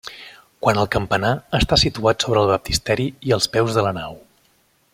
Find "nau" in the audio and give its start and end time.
4.01-4.19